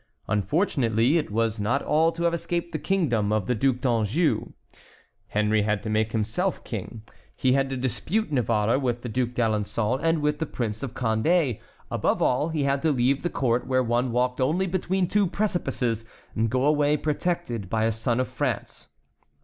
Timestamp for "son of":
17.91-18.27